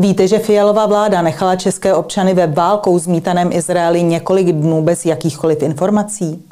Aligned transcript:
Víte, 0.00 0.28
že 0.28 0.38
Fialová 0.38 0.86
vláda 0.86 1.22
nechala 1.22 1.56
české 1.56 1.94
občany 1.94 2.34
ve 2.34 2.46
válkou 2.46 2.98
zmítaném 2.98 3.52
Izraeli 3.52 4.02
několik 4.02 4.52
dnů 4.52 4.82
bez 4.82 5.06
jakýchkoliv 5.06 5.62
informací? 5.62 6.42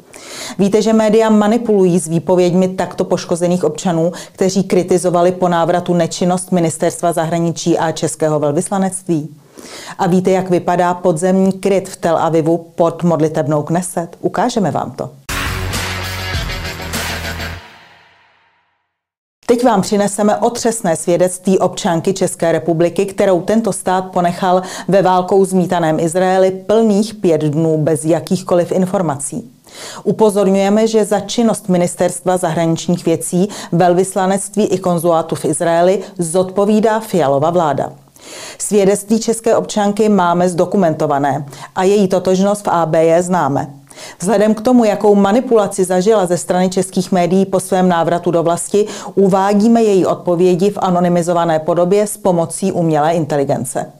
Víte, 0.59 0.81
že 0.81 0.93
média 0.93 1.29
manipulují 1.29 1.99
s 1.99 2.07
výpověďmi 2.07 2.67
takto 2.67 3.03
poškozených 3.03 3.63
občanů, 3.63 4.11
kteří 4.31 4.63
kritizovali 4.63 5.31
po 5.31 5.49
návratu 5.49 5.93
nečinnost 5.93 6.51
ministerstva 6.51 7.13
zahraničí 7.13 7.77
a 7.77 7.91
českého 7.91 8.39
velvyslanectví? 8.39 9.29
A 9.97 10.07
víte, 10.07 10.31
jak 10.31 10.49
vypadá 10.49 10.93
podzemní 10.93 11.51
kryt 11.53 11.89
v 11.89 11.95
Tel 11.95 12.17
Avivu 12.17 12.57
pod 12.75 13.03
modlitebnou 13.03 13.63
Kneset? 13.63 14.17
Ukážeme 14.21 14.71
vám 14.71 14.91
to. 14.91 15.09
Teď 19.47 19.63
vám 19.63 19.81
přineseme 19.81 20.37
otřesné 20.37 20.95
svědectví 20.95 21.59
občanky 21.59 22.13
České 22.13 22.51
republiky, 22.51 23.05
kterou 23.05 23.41
tento 23.41 23.73
stát 23.73 24.01
ponechal 24.01 24.61
ve 24.87 25.01
válkou 25.01 25.45
zmítaném 25.45 25.99
Izraeli 25.99 26.51
plných 26.51 27.13
pět 27.15 27.41
dnů 27.41 27.77
bez 27.77 28.05
jakýchkoliv 28.05 28.71
informací. 28.71 29.51
Upozorňujeme, 30.03 30.87
že 30.87 31.05
za 31.05 31.19
činnost 31.19 31.69
Ministerstva 31.69 32.37
zahraničních 32.37 33.05
věcí, 33.05 33.49
velvyslanectví 33.71 34.65
i 34.65 34.77
konzulátu 34.77 35.35
v 35.35 35.45
Izraeli 35.45 36.03
zodpovídá 36.17 36.99
Fialova 36.99 37.49
vláda. 37.49 37.93
Svědectví 38.57 39.19
české 39.19 39.55
občanky 39.55 40.09
máme 40.09 40.49
zdokumentované 40.49 41.45
a 41.75 41.83
její 41.83 42.07
totožnost 42.07 42.65
v 42.65 42.69
AB 42.69 42.93
je 42.93 43.23
známe. 43.23 43.73
Vzhledem 44.19 44.53
k 44.53 44.61
tomu, 44.61 44.85
jakou 44.85 45.15
manipulaci 45.15 45.83
zažila 45.83 46.25
ze 46.25 46.37
strany 46.37 46.69
českých 46.69 47.11
médií 47.11 47.45
po 47.45 47.59
svém 47.59 47.89
návratu 47.89 48.31
do 48.31 48.43
vlasti, 48.43 48.85
uvádíme 49.15 49.83
její 49.83 50.05
odpovědi 50.05 50.69
v 50.69 50.77
anonymizované 50.81 51.59
podobě 51.59 52.07
s 52.07 52.17
pomocí 52.17 52.71
umělé 52.71 53.13
inteligence. 53.13 53.91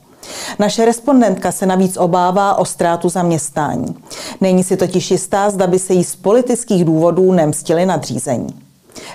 Naše 0.60 0.86
respondentka 0.86 1.52
se 1.52 1.66
navíc 1.66 1.98
obává 1.98 2.56
o 2.56 2.66
ztrátu 2.66 3.10
zaměstnání. 3.10 3.96
Není 4.42 4.64
si 4.64 4.78
totiž 4.78 5.12
jistá, 5.12 5.50
zda 5.50 5.68
by 5.68 5.80
se 5.80 5.94
jí 5.94 6.04
z 6.04 6.16
politických 6.16 6.86
důvodů 6.86 7.32
nemstili 7.32 7.86
nadřízení. 7.86 8.65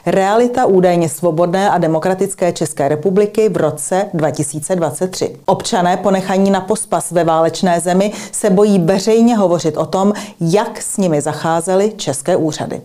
Realita 0.06 0.67
údajně 0.67 1.09
svobodné 1.09 1.70
a 1.70 1.78
demokratické 1.78 2.53
České 2.53 2.89
republiky 2.89 3.48
v 3.48 3.56
roce 3.56 4.06
2023. 4.14 5.37
Občané 5.47 5.97
ponechaní 5.97 6.50
na 6.50 6.61
pospas 6.61 7.11
ve 7.11 7.25
válečné 7.25 7.81
zemi 7.81 8.12
se 8.33 8.50
bojí 8.50 8.78
veřejně 8.78 9.37
hovořit 9.37 9.77
o 9.77 9.87
tom, 9.87 10.12
jak 10.41 10.83
s 10.83 10.97
nimi 10.97 11.20
zacházely 11.20 11.92
české 11.97 12.37
úřady. 12.37 12.81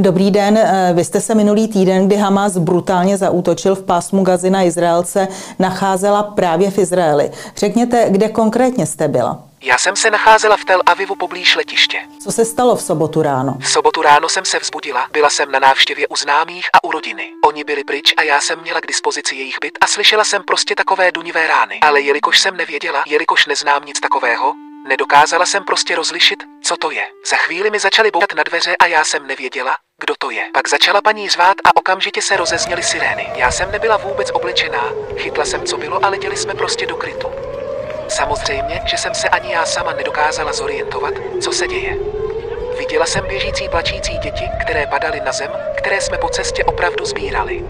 Dobrý 0.00 0.30
den, 0.30 0.58
eh, 0.58 0.92
vy 0.94 1.04
jste 1.04 1.20
se 1.20 1.34
minulý 1.34 1.68
týden, 1.68 2.06
kdy 2.06 2.16
Hamas 2.16 2.58
brutálně 2.58 3.16
zaútočil 3.16 3.74
v 3.74 3.82
pásmu 3.82 4.22
Gazy 4.22 4.50
na 4.50 4.62
Izraelce, 4.62 5.28
nacházela 5.58 6.22
právě 6.22 6.70
v 6.70 6.78
Izraeli. 6.78 7.30
Řekněte, 7.56 8.06
kde 8.10 8.28
konkrétně 8.28 8.86
jste 8.86 9.08
byla? 9.08 9.47
Já 9.60 9.78
jsem 9.78 9.96
se 9.96 10.10
nacházela 10.10 10.56
v 10.56 10.64
Tel 10.64 10.82
Avivu 10.86 11.14
poblíž 11.14 11.56
letiště. 11.56 12.02
Co 12.22 12.32
se 12.32 12.44
stalo 12.44 12.76
v 12.76 12.82
sobotu 12.82 13.22
ráno? 13.22 13.56
V 13.60 13.68
sobotu 13.68 14.02
ráno 14.02 14.28
jsem 14.28 14.44
se 14.44 14.58
vzbudila, 14.58 15.08
byla 15.12 15.30
jsem 15.30 15.52
na 15.52 15.58
návštěvě 15.58 16.08
u 16.08 16.16
známých 16.16 16.66
a 16.72 16.84
u 16.84 16.90
rodiny. 16.90 17.30
Oni 17.44 17.64
byli 17.64 17.84
pryč 17.84 18.14
a 18.16 18.22
já 18.22 18.40
jsem 18.40 18.60
měla 18.60 18.80
k 18.80 18.86
dispozici 18.86 19.34
jejich 19.34 19.56
byt 19.60 19.78
a 19.80 19.86
slyšela 19.86 20.24
jsem 20.24 20.42
prostě 20.42 20.74
takové 20.74 21.12
dunivé 21.12 21.46
rány. 21.46 21.80
Ale 21.80 22.00
jelikož 22.00 22.38
jsem 22.38 22.56
nevěděla, 22.56 23.04
jelikož 23.06 23.46
neznám 23.46 23.84
nic 23.84 24.00
takového, 24.00 24.54
nedokázala 24.88 25.46
jsem 25.46 25.64
prostě 25.64 25.96
rozlišit, 25.96 26.38
co 26.62 26.76
to 26.76 26.90
je. 26.90 27.06
Za 27.30 27.36
chvíli 27.36 27.70
mi 27.70 27.78
začaly 27.78 28.10
bouchat 28.10 28.32
na 28.36 28.42
dveře 28.42 28.76
a 28.76 28.86
já 28.86 29.04
jsem 29.04 29.26
nevěděla, 29.26 29.76
kdo 30.00 30.14
to 30.18 30.30
je. 30.30 30.44
Pak 30.54 30.68
začala 30.68 31.00
paní 31.02 31.28
zvát 31.28 31.56
a 31.64 31.76
okamžitě 31.76 32.22
se 32.22 32.36
rozezněly 32.36 32.82
sirény. 32.82 33.28
Já 33.34 33.50
jsem 33.50 33.72
nebyla 33.72 33.96
vůbec 33.96 34.30
oblečená, 34.32 34.92
chytla 35.16 35.44
jsem, 35.44 35.66
co 35.66 35.76
bylo 35.76 36.04
a 36.04 36.08
letěli 36.08 36.36
jsme 36.36 36.54
prostě 36.54 36.86
do 36.86 36.96
krytu. 36.96 37.47
Samozřejmě, 38.08 38.82
že 38.84 38.96
jsem 38.96 39.14
se 39.14 39.28
ani 39.28 39.52
já 39.52 39.66
sama 39.66 39.92
nedokázala 39.92 40.52
zorientovat, 40.52 41.14
co 41.40 41.52
se 41.52 41.66
děje. 41.66 41.96
Viděla 42.78 43.06
jsem 43.06 43.26
běžící 43.26 43.68
plačící 43.68 44.18
děti, 44.18 44.44
které 44.60 44.86
padaly 44.86 45.20
na 45.20 45.32
zem, 45.32 45.50
které 45.76 46.00
jsme 46.00 46.18
po 46.18 46.28
cestě 46.28 46.64
opravdu 46.64 47.04
sbírali. 47.04 47.64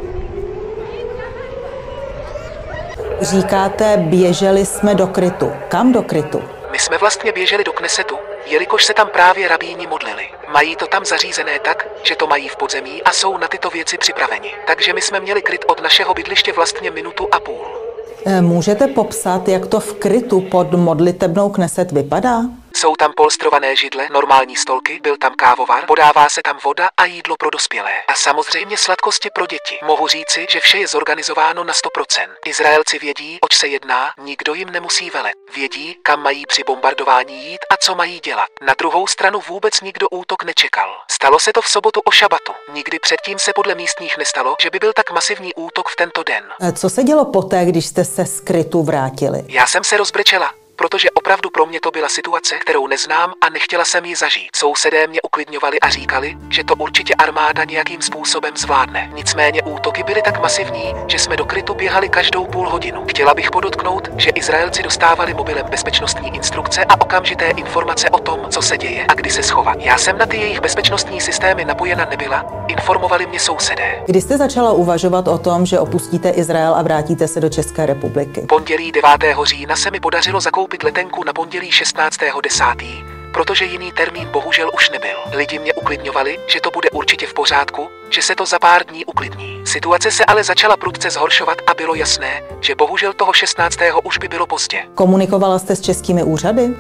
Říkáte, 3.21 3.97
běželi 3.97 4.67
jsme 4.67 4.95
do 4.95 5.07
krytu. 5.07 5.53
Kam 5.69 5.93
do 5.93 6.03
krytu? 6.03 6.43
My 6.71 6.79
jsme 6.79 6.99
vlastně 6.99 7.33
běželi 7.33 7.65
do 7.65 7.73
Knesetu, 7.73 8.19
jelikož 8.47 8.85
se 8.85 8.95
tam 8.95 9.09
právě 9.09 9.49
rabíni 9.49 9.87
modlili. 9.87 10.29
Mají 10.49 10.77
to 10.77 10.87
tam 10.87 11.05
zařízené 11.05 11.59
tak, 11.59 11.89
že 12.03 12.17
to 12.17 12.27
mají 12.27 12.49
v 12.49 12.57
podzemí 12.57 13.03
a 13.03 13.13
jsou 13.13 13.37
na 13.37 13.49
tyto 13.49 13.71
věci 13.71 13.99
připraveni. 13.99 14.55
Takže 14.67 14.93
my 14.93 15.03
jsme 15.03 15.21
měli 15.21 15.43
kryt 15.43 15.65
od 15.69 15.83
našeho 15.83 16.15
bydliště 16.15 16.53
vlastně 16.53 16.91
minutu 16.91 17.29
a 17.33 17.41
půl. 17.41 17.88
Eh, 18.27 18.43
můžete 18.43 18.87
popsat, 18.87 19.49
jak 19.49 19.67
to 19.67 19.81
v 19.81 19.95
krytu 19.95 20.41
pod 20.41 20.73
modlitebnou 20.73 21.49
Kneset 21.49 21.93
vypadá? 21.93 22.43
Jsou 22.81 22.97
tam 22.97 23.13
polstrované 23.13 23.77
židle, 23.77 24.09
normální 24.13 24.57
stolky, 24.57 25.01
byl 25.03 25.17
tam 25.17 25.35
kávovar, 25.35 25.87
podává 25.87 26.29
se 26.29 26.41
tam 26.45 26.59
voda 26.65 26.91
a 26.97 27.05
jídlo 27.05 27.37
pro 27.39 27.51
dospělé. 27.51 27.93
A 28.09 28.15
samozřejmě 28.15 28.77
sladkosti 28.77 29.31
pro 29.35 29.47
děti. 29.47 29.79
Mohu 29.85 30.07
říci, 30.07 30.47
že 30.51 30.61
vše 30.61 30.79
je 30.79 30.89
zorganizováno 30.89 31.65
na 31.65 31.73
100%. 31.73 32.29
Izraelci 32.47 32.99
vědí, 32.99 33.39
oč 33.41 33.55
se 33.57 33.67
jedná, 33.67 34.11
nikdo 34.23 34.55
jim 34.55 34.71
nemusí 34.71 35.11
velet. 35.11 35.33
Vědí, 35.55 35.97
kam 36.03 36.23
mají 36.23 36.47
při 36.47 36.63
bombardování 36.67 37.45
jít 37.45 37.59
a 37.71 37.77
co 37.77 37.95
mají 37.95 38.21
dělat. 38.21 38.49
Na 38.67 38.75
druhou 38.79 39.07
stranu 39.07 39.41
vůbec 39.49 39.81
nikdo 39.81 40.09
útok 40.09 40.45
nečekal. 40.45 40.95
Stalo 41.11 41.39
se 41.41 41.53
to 41.53 41.63
v 41.63 41.69
sobotu 41.69 42.01
o 42.05 42.11
šabatu. 42.11 42.53
Nikdy 42.73 42.99
předtím 42.99 43.39
se 43.39 43.53
podle 43.55 43.75
místních 43.75 44.19
nestalo, 44.19 44.57
že 44.63 44.71
by 44.71 44.79
byl 44.79 44.93
tak 44.93 45.11
masivní 45.11 45.55
útok 45.55 45.89
v 45.89 45.97
tento 45.97 46.23
den. 46.23 46.45
Eh, 46.61 46.73
co 46.73 46.91
se 46.91 47.03
dělo 47.03 47.25
poté, 47.25 47.65
když 47.65 47.87
jste 47.87 48.05
se 48.05 48.27
z 48.27 48.41
krytu 48.41 48.83
vrátili? 48.83 49.45
Já 49.49 49.67
jsem 49.67 49.85
se 49.85 49.97
rozbrečela 49.97 50.68
protože 50.79 51.11
opravdu 51.11 51.51
pro 51.51 51.67
mě 51.67 51.81
to 51.81 51.91
byla 51.91 52.09
situace, 52.09 52.55
kterou 52.59 52.87
neznám 52.87 53.33
a 53.41 53.49
nechtěla 53.49 53.85
jsem 53.85 54.05
ji 54.05 54.17
zažít. 54.17 54.51
Sousedé 54.57 55.07
mě 55.07 55.21
uklidňovali 55.23 55.81
a 55.81 55.89
říkali, 55.89 56.37
že 56.51 56.65
to 56.65 56.75
určitě 56.75 57.15
armáda 57.15 57.65
nějakým 57.65 58.03
způsobem 58.03 58.57
zvládne. 58.57 59.11
Nicméně 59.15 59.63
útoky 59.63 60.03
byly 60.03 60.23
tak 60.23 60.41
masivní, 60.41 60.95
že 61.07 61.19
jsme 61.19 61.37
do 61.37 61.45
krytu 61.45 61.75
běhali 61.75 62.09
každou 62.09 62.47
půl 62.47 62.69
hodinu. 62.69 63.05
Chtěla 63.11 63.35
bych 63.35 63.51
podotknout, 63.51 64.09
že 64.17 64.31
Izraelci 64.31 64.83
dostávali 64.83 65.35
mobilem 65.35 65.67
bezpečnostní 65.71 66.35
instrukce 66.35 66.85
a 66.85 67.01
okamžité 67.01 67.51
informace 67.51 68.11
o 68.11 68.19
tom, 68.19 68.41
co 68.51 68.63
se 68.63 68.79
děje 68.79 69.07
a 69.09 69.15
kdy 69.15 69.31
se 69.31 69.43
schovat. 69.43 69.77
Já 69.81 69.99
jsem 69.99 70.19
na 70.19 70.27
ty 70.27 70.37
jejich 70.37 70.61
bezpečnostní 70.61 71.21
systémy 71.21 71.65
napojena 71.65 72.07
nebyla, 72.11 72.65
informovali 72.69 73.27
mě 73.27 73.41
sousedé. 73.41 74.03
Kdy 74.07 74.21
jste 74.21 74.39
začala 74.39 74.73
uvažovat 74.73 75.29
o 75.29 75.39
tom, 75.39 75.67
že 75.67 75.79
opustíte 75.79 76.31
Izrael 76.31 76.75
a 76.75 76.83
vrátíte 76.83 77.29
se 77.29 77.41
do 77.41 77.49
České 77.49 77.87
republiky? 77.87 78.41
Pondělí 78.49 78.93
9. 78.93 79.11
října 79.45 79.77
se 79.77 79.91
mi 79.91 80.01
podařilo 80.01 80.41
zakoupit 80.41 80.68
koupit 80.69 80.83
letenku 80.83 81.25
na 81.25 81.33
pondělí 81.33 81.71
16.10., 81.71 83.33
protože 83.33 83.65
jiný 83.65 83.93
termín 83.93 84.29
bohužel 84.29 84.71
už 84.75 84.91
nebyl. 84.91 85.17
Lidi 85.33 85.59
mě 85.59 85.75
uklidňovali, 85.75 86.39
že 86.47 86.61
to 86.61 86.71
bude 86.71 86.91
určitě 86.91 87.27
v 87.27 87.35
pořádku, 87.35 87.89
že 88.11 88.23
se 88.23 88.35
to 88.35 88.47
za 88.47 88.59
pár 88.59 88.85
dní 88.87 89.05
uklidní. 89.05 89.63
Situace 89.65 90.11
se 90.11 90.25
ale 90.25 90.45
začala 90.45 90.77
prudce 90.77 91.11
zhoršovat 91.11 91.59
a 91.67 91.75
bylo 91.75 91.95
jasné, 91.95 92.43
že 92.61 92.75
bohužel 92.75 93.13
toho 93.13 93.33
16. 93.33 93.79
už 94.05 94.19
by 94.19 94.29
bylo 94.29 94.47
pozdě. 94.47 94.83
Komunikovala 94.95 95.59
jste 95.59 95.77
s 95.77 95.81
českými 95.81 96.23
úřady? 96.23 96.77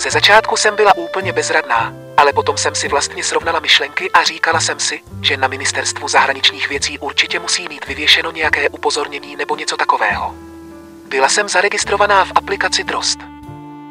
Ze 0.00 0.10
začátku 0.10 0.56
jsem 0.56 0.76
byla 0.76 0.96
úplně 0.96 1.32
bezradná, 1.32 1.92
ale 2.16 2.32
potom 2.32 2.56
jsem 2.56 2.74
si 2.74 2.88
vlastně 2.88 3.24
srovnala 3.24 3.60
myšlenky 3.60 4.10
a 4.10 4.22
říkala 4.22 4.60
jsem 4.60 4.80
si, 4.80 5.00
že 5.22 5.36
na 5.36 5.48
ministerstvu 5.48 6.08
zahraničních 6.08 6.68
věcí 6.68 6.98
určitě 6.98 7.40
musí 7.40 7.68
mít 7.68 7.86
vyvěšeno 7.86 8.30
nějaké 8.30 8.68
upozornění 8.68 9.36
nebo 9.36 9.56
něco 9.56 9.76
takového. 9.76 10.34
Byla 11.16 11.28
jsem 11.28 11.48
zaregistrovaná 11.48 12.24
v 12.24 12.32
aplikaci 12.34 12.84
Drost. 12.84 13.18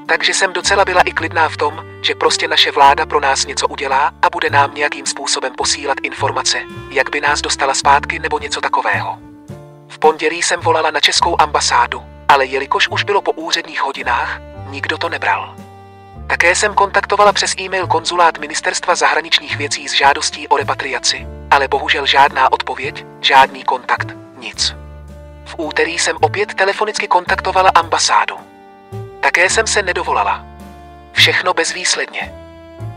Takže 0.06 0.34
jsem 0.34 0.54
docela 0.54 0.86
byla 0.86 1.02
i 1.02 1.12
klidná 1.12 1.50
v 1.50 1.58
tom, 1.58 1.86
že 2.02 2.16
prostě 2.16 2.48
naše 2.48 2.72
vláda 2.72 3.06
pro 3.06 3.20
nás 3.20 3.46
něco 3.46 3.68
udělá 3.68 4.12
a 4.22 4.30
bude 4.30 4.50
nám 4.50 4.74
nějakým 4.74 5.06
způsobem 5.06 5.54
posílat 5.54 5.98
informace, 6.04 6.62
jak 6.90 7.10
by 7.10 7.22
nás 7.22 7.42
dostala 7.42 7.74
zpátky 7.74 8.20
nebo 8.20 8.40
něco 8.40 8.62
takového. 8.62 9.18
V 9.88 10.00
pondělí 10.00 10.44
jsem 10.44 10.60
volala 10.60 10.92
na 10.92 11.00
českou 11.00 11.42
ambasádu, 11.42 12.04
ale 12.28 12.46
jelikož 12.46 12.88
už 12.88 13.04
bylo 13.04 13.22
po 13.22 13.32
úředních 13.32 13.82
hodinách, 13.82 14.40
nikdo 14.70 14.98
to 14.98 15.10
nebral. 15.10 15.56
Také 16.28 16.56
jsem 16.56 16.74
kontaktovala 16.74 17.34
přes 17.34 17.56
e-mail 17.60 17.88
konzulát 17.88 18.38
Ministerstva 18.38 18.96
zahraničních 18.96 19.58
věcí 19.58 19.88
s 19.88 19.94
žádostí 19.94 20.48
o 20.48 20.58
repatriaci, 20.58 21.28
ale 21.52 21.68
bohužel 21.68 22.06
žádná 22.06 22.52
odpověď, 22.52 23.06
žádný 23.22 23.64
kontakt, 23.64 24.08
nic. 24.38 24.85
V 25.46 25.56
úterý 25.58 26.00
jsem 26.00 26.18
opět 26.22 26.54
telefonicky 26.54 27.08
kontaktovala 27.08 27.70
ambasádu. 27.70 28.36
Také 29.20 29.50
jsem 29.50 29.68
se 29.68 29.84
nedovolala. 29.84 30.46
Všechno 31.14 31.54
bezvýsledně. 31.54 32.34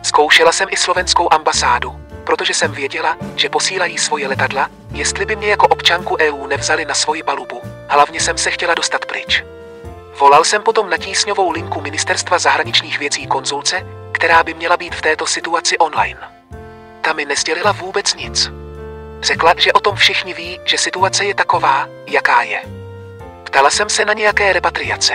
Zkoušela 0.02 0.52
jsem 0.52 0.68
i 0.70 0.76
slovenskou 0.76 1.32
ambasádu, 1.32 2.00
protože 2.24 2.54
jsem 2.54 2.72
věděla, 2.72 3.16
že 3.36 3.48
posílají 3.48 3.98
svoje 3.98 4.28
letadla, 4.28 4.68
jestli 4.90 5.26
by 5.26 5.36
mě 5.36 5.48
jako 5.48 5.68
občanku 5.68 6.16
EU 6.20 6.46
nevzali 6.46 6.84
na 6.84 6.94
svoji 6.94 7.22
palubu. 7.22 7.62
Hlavně 7.88 8.20
jsem 8.20 8.38
se 8.38 8.50
chtěla 8.50 8.74
dostat 8.74 9.04
pryč. 9.06 9.44
Volal 10.20 10.44
jsem 10.44 10.62
potom 10.62 10.90
na 10.90 10.96
tísňovou 10.96 11.50
linku 11.50 11.80
Ministerstva 11.80 12.38
zahraničních 12.38 12.98
věcí 12.98 13.26
konzulce, 13.26 13.86
která 14.12 14.42
by 14.42 14.54
měla 14.54 14.76
být 14.76 14.94
v 14.94 15.02
této 15.02 15.26
situaci 15.26 15.78
online. 15.78 16.20
Ta 17.00 17.12
mi 17.12 17.24
nesdělila 17.24 17.72
vůbec 17.72 18.14
nic. 18.14 18.50
Řekla, 19.22 19.54
že 19.56 19.72
o 19.72 19.80
tom 19.80 19.96
všichni 19.96 20.34
ví, 20.34 20.60
že 20.64 20.78
situace 20.78 21.24
je 21.24 21.34
taková, 21.34 21.88
jaká 22.06 22.42
je. 22.42 22.60
Ptala 23.44 23.70
jsem 23.70 23.88
se 23.88 24.04
na 24.04 24.12
nějaké 24.12 24.52
repatriace. 24.52 25.14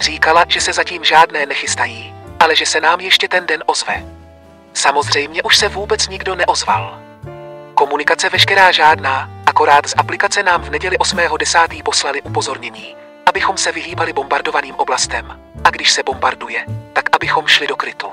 Říkala, 0.00 0.44
že 0.48 0.60
se 0.60 0.72
zatím 0.72 1.04
žádné 1.04 1.46
nechystají, 1.46 2.14
ale 2.40 2.56
že 2.56 2.66
se 2.66 2.80
nám 2.80 3.00
ještě 3.00 3.28
ten 3.28 3.46
den 3.46 3.62
ozve. 3.66 4.04
Samozřejmě 4.74 5.42
už 5.42 5.56
se 5.56 5.68
vůbec 5.68 6.08
nikdo 6.08 6.34
neozval. 6.34 6.98
Komunikace 7.74 8.28
veškerá 8.28 8.72
žádná, 8.72 9.30
akorát 9.46 9.86
z 9.86 9.94
aplikace 9.96 10.42
nám 10.42 10.62
v 10.62 10.70
neděli 10.70 10.96
8.10. 10.96 11.82
poslali 11.82 12.22
upozornění, 12.22 12.96
abychom 13.26 13.56
se 13.56 13.72
vyhýbali 13.72 14.12
bombardovaným 14.12 14.74
oblastem. 14.74 15.40
A 15.64 15.70
když 15.70 15.92
se 15.92 16.02
bombarduje, 16.02 16.64
tak 16.92 17.04
abychom 17.12 17.46
šli 17.46 17.66
do 17.66 17.76
krytu. 17.76 18.06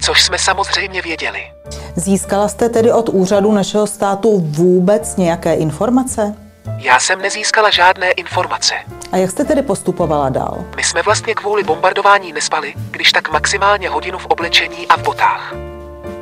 Což 0.00 0.22
jsme 0.22 0.38
samozřejmě 0.38 1.02
věděli. 1.02 1.52
Získala 1.96 2.48
jste 2.48 2.68
tedy 2.68 2.92
od 2.92 3.08
úřadu 3.08 3.52
našeho 3.52 3.86
státu 3.86 4.40
vůbec 4.40 5.16
nějaké 5.16 5.54
informace? 5.54 6.34
Já 6.76 7.00
jsem 7.00 7.22
nezískala 7.22 7.70
žádné 7.70 8.10
informace. 8.10 8.74
A 9.12 9.16
jak 9.16 9.30
jste 9.30 9.44
tedy 9.44 9.62
postupovala 9.62 10.28
dál? 10.28 10.64
My 10.76 10.84
jsme 10.84 11.02
vlastně 11.02 11.34
kvůli 11.34 11.62
bombardování 11.62 12.32
nespali, 12.32 12.74
když 12.90 13.12
tak 13.12 13.32
maximálně 13.32 13.88
hodinu 13.88 14.18
v 14.18 14.26
oblečení 14.26 14.86
a 14.88 14.96
v 14.96 15.02
botách. 15.02 15.54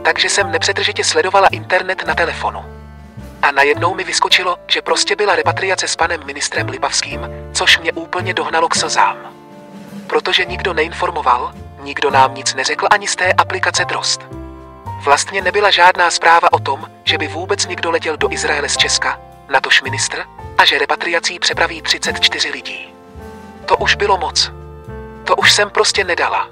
Takže 0.03 0.29
jsem 0.29 0.51
nepřetržitě 0.53 1.05
sledovala 1.05 1.49
internet 1.49 2.07
na 2.07 2.15
telefonu. 2.15 2.65
A 3.43 3.51
najednou 3.51 3.95
mi 3.95 4.05
vyskočilo, 4.05 4.57
že 4.67 4.83
prostě 4.83 5.17
byla 5.17 5.37
repatriace 5.37 5.89
s 5.89 5.97
panem 5.97 6.21
ministrem 6.27 6.69
Lipavským, 6.69 7.21
což 7.53 7.79
mě 7.79 7.93
úplně 7.93 8.35
dohnalo 8.35 8.69
k 8.69 8.75
slzám. 8.75 9.17
Protože 10.07 10.45
nikdo 10.45 10.75
neinformoval, 10.75 11.53
nikdo 11.89 12.11
nám 12.11 12.35
nic 12.35 12.55
neřekl 12.55 12.87
ani 12.91 13.09
z 13.09 13.17
té 13.17 13.33
aplikace 13.33 13.85
Drost. 13.85 14.21
Vlastně 15.05 15.43
nebyla 15.43 15.71
žádná 15.71 16.11
zpráva 16.11 16.53
o 16.53 16.59
tom, 16.59 16.87
že 17.05 17.19
by 17.19 17.29
vůbec 17.29 17.67
někdo 17.67 17.91
letěl 17.91 18.17
do 18.17 18.33
Izraele 18.33 18.69
z 18.69 18.77
Česka, 18.77 19.21
natož 19.49 19.83
ministr, 19.83 20.25
a 20.59 20.65
že 20.65 20.79
repatriací 20.79 21.39
přepraví 21.39 21.83
34 21.83 22.51
lidí. 22.51 22.95
To 23.67 23.77
už 23.77 23.95
bylo 23.95 24.19
moc. 24.19 24.53
To 25.25 25.37
už 25.37 25.53
jsem 25.53 25.71
prostě 25.71 26.05
nedala. 26.05 26.49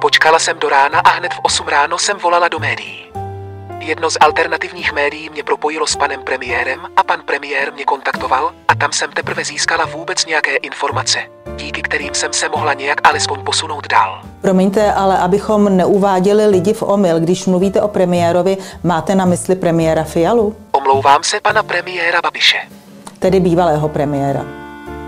Počkala 0.00 0.38
jsem 0.38 0.58
do 0.58 0.68
rána 0.68 1.00
a 1.00 1.10
hned 1.10 1.34
v 1.34 1.40
8 1.42 1.68
ráno 1.68 1.98
jsem 1.98 2.18
volala 2.18 2.48
do 2.48 2.58
médií. 2.58 3.11
Jedno 3.84 4.10
z 4.10 4.16
alternativních 4.20 4.92
médií 4.92 5.30
mě 5.30 5.42
propojilo 5.42 5.86
s 5.86 5.96
panem 5.96 6.22
premiérem 6.22 6.80
a 6.96 7.02
pan 7.02 7.22
premiér 7.26 7.72
mě 7.72 7.84
kontaktoval 7.84 8.52
a 8.68 8.74
tam 8.74 8.92
jsem 8.92 9.12
teprve 9.12 9.44
získala 9.44 9.84
vůbec 9.84 10.26
nějaké 10.26 10.56
informace, 10.56 11.18
díky 11.56 11.82
kterým 11.82 12.14
jsem 12.14 12.32
se 12.32 12.48
mohla 12.48 12.74
nějak 12.74 13.08
alespoň 13.08 13.44
posunout 13.44 13.88
dál. 13.88 14.22
Promiňte, 14.40 14.92
ale 14.92 15.18
abychom 15.18 15.76
neuváděli 15.76 16.46
lidi 16.46 16.72
v 16.72 16.82
omyl, 16.82 17.20
když 17.20 17.46
mluvíte 17.46 17.82
o 17.82 17.88
premiérovi, 17.88 18.56
máte 18.82 19.14
na 19.14 19.24
mysli 19.24 19.56
premiéra 19.56 20.04
Fialu? 20.04 20.56
Omlouvám 20.72 21.22
se 21.22 21.40
pana 21.40 21.62
premiéra 21.62 22.20
Babiše. 22.22 22.58
Tedy 23.18 23.40
bývalého 23.40 23.88
premiéra. 23.88 24.44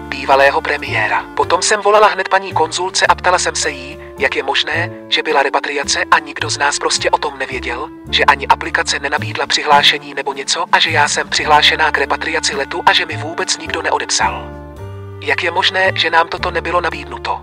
Bývalého 0.09 0.61
premiéra. 0.61 1.25
Potom 1.37 1.63
jsem 1.63 1.81
volala 1.81 2.09
hned 2.09 2.29
paní 2.29 2.53
konzulce 2.53 3.07
a 3.07 3.15
ptala 3.15 3.39
jsem 3.39 3.57
se 3.57 3.71
jí, 3.71 3.94
jak 4.19 4.37
je 4.37 4.43
možné, 4.43 4.91
že 5.09 5.23
byla 5.23 5.43
repatriace 5.43 6.05
a 6.11 6.19
nikdo 6.19 6.51
z 6.51 6.59
nás 6.59 6.79
prostě 6.79 7.11
o 7.11 7.19
tom 7.19 7.39
nevěděl, 7.39 7.89
že 8.11 8.25
ani 8.25 8.47
aplikace 8.47 8.99
nenabídla 8.99 9.47
přihlášení 9.47 10.15
nebo 10.15 10.33
něco 10.33 10.65
a 10.73 10.79
že 10.79 10.91
já 10.91 11.09
jsem 11.09 11.29
přihlášená 11.29 11.91
k 11.91 11.99
repatriaci 11.99 12.57
letu 12.57 12.83
a 12.87 12.93
že 12.93 13.07
mi 13.07 13.17
vůbec 13.17 13.59
nikdo 13.59 13.83
neodepsal. 13.83 14.49
Jak 15.21 15.43
je 15.43 15.51
možné, 15.51 15.93
že 15.95 16.11
nám 16.11 16.29
toto 16.29 16.51
nebylo 16.51 16.81
nabídnuto? 16.81 17.41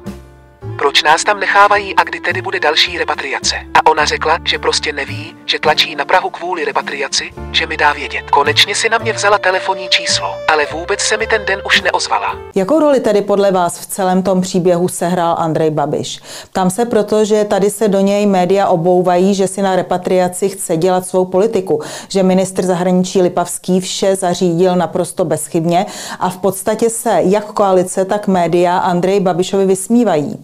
Proč 0.82 1.04
nás 1.04 1.24
tam 1.24 1.40
nechávají 1.40 1.96
a 1.96 2.04
kdy 2.04 2.20
tedy 2.20 2.42
bude 2.42 2.60
další 2.60 2.98
repatriace? 2.98 3.56
A 3.74 3.92
ona 3.92 4.06
řekla, 4.06 4.38
že 4.44 4.60
prostě 4.60 4.94
neví, 4.94 5.36
že 5.46 5.60
tlačí 5.60 5.96
na 5.96 6.06
Prahu 6.06 6.30
kvůli 6.30 6.66
repatriaci, 6.66 7.30
že 7.52 7.68
mi 7.68 7.78
dá 7.78 7.94
vědět. 7.94 8.32
Konečně 8.32 8.76
si 8.76 8.90
na 8.90 8.98
mě 8.98 9.14
vzala 9.14 9.38
telefonní 9.38 9.90
číslo, 9.90 10.36
ale 10.48 10.66
vůbec 10.72 11.00
se 11.00 11.18
mi 11.18 11.28
ten 11.28 11.46
den 11.46 11.62
už 11.66 11.82
neozvala. 11.82 12.36
Jakou 12.56 12.80
roli 12.80 13.00
tedy 13.00 13.22
podle 13.22 13.52
vás 13.52 13.80
v 13.80 13.86
celém 13.86 14.24
tom 14.24 14.42
příběhu 14.42 14.88
sehrál 14.88 15.36
Andrej 15.40 15.70
Babiš? 15.70 16.20
Tam 16.54 16.70
se 16.70 16.86
proto, 16.86 17.26
že 17.26 17.44
tady 17.44 17.70
se 17.70 17.88
do 17.88 18.00
něj 18.00 18.26
média 18.26 18.68
obouvají, 18.68 19.36
že 19.36 19.48
si 19.48 19.62
na 19.62 19.76
repatriaci 19.76 20.50
chce 20.50 20.78
dělat 20.78 21.06
svou 21.06 21.26
politiku, 21.26 21.82
že 22.08 22.24
ministr 22.24 22.66
zahraničí 22.66 23.22
Lipavský 23.22 23.82
vše 23.82 24.16
zařídil 24.16 24.76
naprosto 24.76 25.26
bezchybně 25.26 25.86
a 26.20 26.30
v 26.30 26.38
podstatě 26.38 26.90
se 26.90 27.20
jak 27.22 27.46
koalice, 27.46 28.06
tak 28.06 28.28
média 28.28 28.78
Andrej 28.78 29.20
Babišovi 29.20 29.66
vysmívají. 29.66 30.38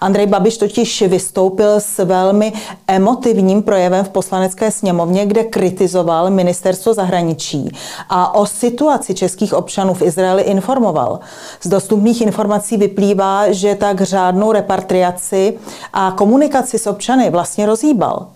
Andrej 0.00 0.26
Babiš 0.26 0.58
totiž 0.58 1.02
vystoupil 1.02 1.80
s 1.80 2.04
velmi 2.04 2.52
emotivním 2.86 3.62
projevem 3.62 4.04
v 4.04 4.08
poslanecké 4.08 4.70
sněmovně, 4.70 5.26
kde 5.26 5.44
kritizoval 5.44 6.30
ministerstvo 6.30 6.94
zahraničí 6.94 7.70
a 8.08 8.34
o 8.34 8.46
situaci 8.46 9.14
českých 9.14 9.54
občanů 9.54 9.94
v 9.94 10.02
Izraeli 10.02 10.42
informoval. 10.42 11.20
Z 11.60 11.68
dostupných 11.68 12.20
informací 12.20 12.76
vyplývá, 12.76 13.52
že 13.52 13.74
tak 13.74 14.00
řádnou 14.02 14.52
repatriaci 14.52 15.58
a 15.92 16.12
komunikaci 16.16 16.78
s 16.78 16.86
občany 16.86 17.30
vlastně 17.30 17.66
rozhýbal. 17.66 18.26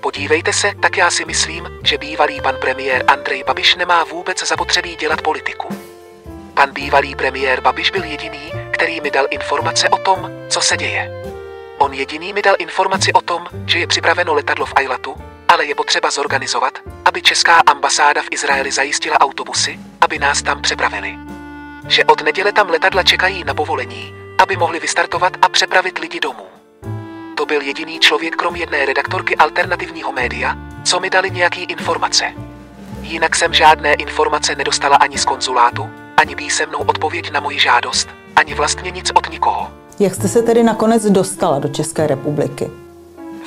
Podívejte 0.00 0.52
se, 0.52 0.72
tak 0.82 0.96
já 0.96 1.10
si 1.10 1.24
myslím, 1.24 1.64
že 1.84 1.98
bývalý 1.98 2.40
pan 2.40 2.54
premiér 2.60 3.04
Andrej 3.06 3.44
Babiš 3.46 3.76
nemá 3.76 4.04
vůbec 4.04 4.48
zapotřebí 4.48 4.96
dělat 4.96 5.22
politiku. 5.22 5.85
Pan 6.56 6.72
bývalý 6.72 7.14
premiér 7.14 7.60
Babiš 7.60 7.90
byl 7.90 8.04
jediný, 8.04 8.52
který 8.70 9.00
mi 9.00 9.10
dal 9.10 9.26
informace 9.30 9.88
o 9.88 9.98
tom, 9.98 10.30
co 10.48 10.60
se 10.60 10.76
děje. 10.76 11.22
On 11.78 11.92
jediný 11.92 12.32
mi 12.32 12.42
dal 12.42 12.54
informaci 12.58 13.12
o 13.12 13.20
tom, 13.20 13.46
že 13.66 13.78
je 13.78 13.86
připraveno 13.86 14.34
letadlo 14.34 14.66
v 14.66 14.72
Ailatu, 14.76 15.14
ale 15.48 15.66
je 15.66 15.74
potřeba 15.74 16.10
zorganizovat, 16.10 16.78
aby 17.04 17.22
česká 17.22 17.62
ambasáda 17.66 18.22
v 18.22 18.28
Izraeli 18.30 18.72
zajistila 18.72 19.20
autobusy, 19.20 19.78
aby 20.00 20.18
nás 20.18 20.42
tam 20.42 20.62
přepravili. 20.62 21.18
Že 21.88 22.04
od 22.04 22.22
neděle 22.22 22.52
tam 22.52 22.70
letadla 22.70 23.02
čekají 23.02 23.44
na 23.44 23.54
povolení, 23.54 24.14
aby 24.38 24.56
mohli 24.56 24.80
vystartovat 24.80 25.32
a 25.42 25.48
přepravit 25.48 25.98
lidi 25.98 26.20
domů. 26.20 26.46
To 27.36 27.46
byl 27.46 27.62
jediný 27.62 27.98
člověk 27.98 28.36
krom 28.36 28.56
jedné 28.56 28.86
redaktorky 28.86 29.36
alternativního 29.36 30.12
média, 30.12 30.56
co 30.84 31.00
mi 31.00 31.10
dali 31.10 31.30
nějaký 31.30 31.62
informace. 31.62 32.32
Jinak 33.00 33.36
jsem 33.36 33.54
žádné 33.54 33.94
informace 33.94 34.54
nedostala 34.54 34.96
ani 34.96 35.18
z 35.18 35.24
konzulátu, 35.24 35.90
ani 36.16 36.36
písemnou 36.36 36.78
odpověď 36.78 37.30
na 37.30 37.40
moji 37.40 37.58
žádost, 37.58 38.08
ani 38.36 38.54
vlastně 38.54 38.90
nic 38.90 39.10
od 39.14 39.30
nikoho. 39.30 39.70
Jak 39.98 40.14
jste 40.14 40.28
se 40.28 40.42
tedy 40.42 40.62
nakonec 40.62 41.04
dostala 41.04 41.58
do 41.58 41.68
České 41.68 42.06
republiky? 42.06 42.70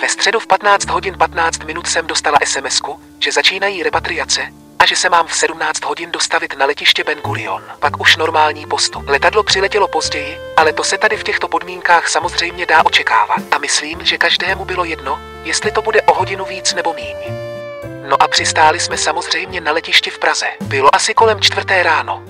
Ve 0.01 0.10
středu 0.10 0.39
v 0.39 0.48
15 0.48 0.89
hodin 0.89 1.18
15 1.18 1.63
minut 1.63 1.88
jsem 1.88 2.07
dostala 2.07 2.38
sms 2.45 2.81
že 3.19 3.31
začínají 3.31 3.83
repatriace 3.83 4.42
a 4.80 4.85
že 4.85 4.95
se 4.95 5.09
mám 5.09 5.28
v 5.28 5.35
17 5.35 5.85
hodin 5.85 6.11
dostavit 6.11 6.57
na 6.57 6.66
letiště 6.66 7.04
Ben 7.04 7.18
Gurion. 7.18 7.64
Pak 7.80 8.02
už 8.02 8.18
normální 8.18 8.66
postup. 8.66 9.09
Letadlo 9.09 9.44
přiletělo 9.44 9.88
později, 9.88 10.38
ale 10.57 10.73
to 10.73 10.83
se 10.83 10.97
tady 10.97 11.18
v 11.18 11.23
těchto 11.23 11.47
podmínkách 11.47 12.07
samozřejmě 12.07 12.66
dá 12.66 12.85
očekávat. 12.85 13.40
A 13.52 13.57
myslím, 13.57 14.06
že 14.06 14.18
každému 14.18 14.66
bylo 14.66 14.83
jedno, 14.83 15.19
jestli 15.44 15.71
to 15.71 15.81
bude 15.81 16.02
o 16.02 16.14
hodinu 16.14 16.45
víc 16.45 16.73
nebo 16.73 16.94
míň. 16.94 17.16
No 18.09 18.23
a 18.23 18.28
přistáli 18.28 18.80
jsme 18.80 18.97
samozřejmě 18.97 19.61
na 19.61 19.71
letišti 19.71 20.09
v 20.09 20.19
Praze. 20.19 20.45
Bylo 20.61 20.95
asi 20.95 21.14
kolem 21.14 21.42
čtvrté 21.42 21.83
ráno. 21.83 22.23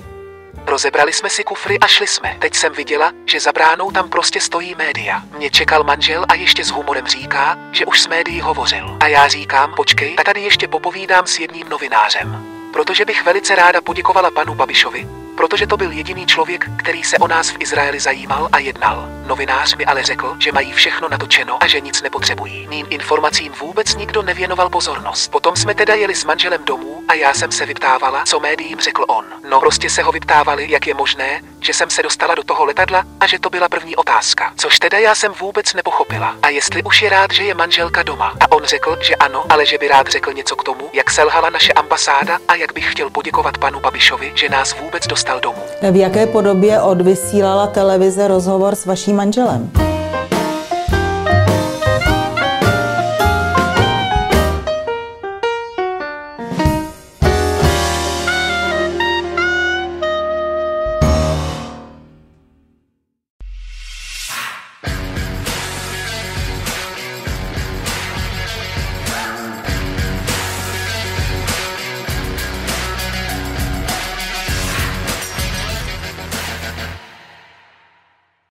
Rozebrali 0.70 1.12
jsme 1.12 1.30
si 1.30 1.44
kufry 1.44 1.78
a 1.78 1.86
šli 1.86 2.06
jsme. 2.06 2.36
Teď 2.38 2.54
jsem 2.54 2.72
viděla, 2.72 3.12
že 3.26 3.40
za 3.40 3.52
bránou 3.52 3.90
tam 3.90 4.08
prostě 4.08 4.40
stojí 4.40 4.74
média. 4.74 5.22
Mě 5.36 5.50
čekal 5.50 5.84
manžel 5.84 6.24
a 6.28 6.34
ještě 6.34 6.64
s 6.64 6.70
humorem 6.70 7.06
říká, 7.06 7.58
že 7.72 7.86
už 7.86 8.00
s 8.00 8.08
médií 8.08 8.40
hovořil. 8.40 8.96
A 9.00 9.06
já 9.06 9.28
říkám, 9.28 9.74
počkej, 9.74 10.14
tak 10.14 10.26
tady 10.26 10.40
ještě 10.40 10.68
popovídám 10.68 11.26
s 11.26 11.38
jedním 11.38 11.68
novinářem. 11.68 12.46
Protože 12.72 13.04
bych 13.04 13.24
velice 13.24 13.54
ráda 13.54 13.80
poděkovala 13.80 14.30
panu 14.30 14.54
Babišovi, 14.54 15.06
protože 15.40 15.66
to 15.66 15.76
byl 15.76 15.90
jediný 15.90 16.26
člověk, 16.26 16.70
který 16.76 17.04
se 17.04 17.18
o 17.18 17.28
nás 17.28 17.50
v 17.50 17.56
Izraeli 17.60 18.00
zajímal 18.00 18.48
a 18.52 18.58
jednal. 18.58 19.08
Novinář 19.26 19.76
mi 19.76 19.86
ale 19.86 20.02
řekl, 20.02 20.36
že 20.38 20.52
mají 20.52 20.72
všechno 20.72 21.08
natočeno 21.08 21.62
a 21.62 21.66
že 21.66 21.80
nic 21.80 22.02
nepotřebují. 22.02 22.66
Mým 22.68 22.86
informacím 22.90 23.52
vůbec 23.52 23.94
nikdo 23.94 24.22
nevěnoval 24.22 24.68
pozornost. 24.70 25.30
Potom 25.30 25.56
jsme 25.56 25.74
teda 25.74 25.94
jeli 25.94 26.14
s 26.14 26.24
manželem 26.24 26.64
domů 26.64 27.02
a 27.08 27.14
já 27.14 27.34
jsem 27.34 27.52
se 27.52 27.66
vyptávala, 27.66 28.22
co 28.24 28.40
médiím 28.40 28.80
řekl 28.80 29.04
on. 29.08 29.24
No 29.50 29.60
prostě 29.60 29.90
se 29.90 30.02
ho 30.02 30.12
vyptávali, 30.12 30.66
jak 30.70 30.86
je 30.86 30.94
možné, 30.94 31.40
že 31.60 31.74
jsem 31.74 31.90
se 31.90 32.02
dostala 32.02 32.34
do 32.34 32.42
toho 32.42 32.64
letadla 32.64 33.04
a 33.20 33.26
že 33.26 33.38
to 33.38 33.50
byla 33.50 33.68
první 33.68 33.96
otázka. 33.96 34.52
Což 34.56 34.78
teda 34.78 34.98
já 34.98 35.14
jsem 35.14 35.32
vůbec 35.40 35.74
nepochopila. 35.74 36.36
A 36.42 36.48
jestli 36.48 36.82
už 36.82 37.02
je 37.02 37.10
rád, 37.10 37.32
že 37.32 37.44
je 37.44 37.54
manželka 37.54 38.02
doma. 38.02 38.34
A 38.40 38.52
on 38.52 38.64
řekl, 38.64 38.96
že 39.02 39.16
ano, 39.16 39.44
ale 39.48 39.66
že 39.66 39.78
by 39.78 39.88
rád 39.88 40.06
řekl 40.06 40.32
něco 40.32 40.56
k 40.56 40.64
tomu, 40.64 40.90
jak 40.92 41.10
selhala 41.10 41.50
naše 41.50 41.72
ambasáda 41.72 42.38
a 42.48 42.54
jak 42.54 42.72
bych 42.72 42.92
chtěl 42.92 43.10
poděkovat 43.10 43.58
panu 43.58 43.80
Babišovi, 43.80 44.32
že 44.34 44.48
nás 44.48 44.74
vůbec 44.80 45.06
dostal 45.06 45.40
domů. 45.40 45.62
V 45.90 45.96
jaké 45.96 46.26
podobě 46.26 46.80
odvysílala 46.80 47.66
televize 47.66 48.28
rozhovor 48.28 48.74
s 48.74 48.86
vaším 48.86 49.16
manželem? 49.16 49.89